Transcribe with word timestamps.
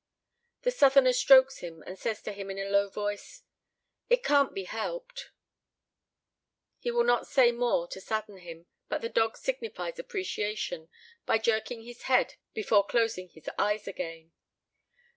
The 0.63 0.71
Southerner 0.71 1.13
strokes 1.13 1.59
him, 1.59 1.83
and 1.83 1.95
says 1.95 2.23
to 2.23 2.31
him 2.33 2.49
in 2.49 2.57
a 2.57 2.71
low 2.71 2.89
voice, 2.89 3.43
"It 4.09 4.23
can't 4.23 4.51
be 4.51 4.63
helped, 4.63 5.19
it" 5.25 5.29
He 6.85 6.89
will 6.89 7.03
not 7.03 7.27
say 7.27 7.51
more 7.51 7.87
to 7.89 8.01
sadden 8.01 8.37
him, 8.37 8.65
but 8.89 9.01
the 9.01 9.09
dog 9.09 9.37
signifies 9.37 9.99
appreciation 9.99 10.89
by 11.27 11.37
jerking 11.37 11.83
his 11.83 12.01
head 12.09 12.33
before 12.55 12.83
closing 12.83 13.29
his 13.29 13.47
eyes 13.59 13.87
again. 13.87 14.31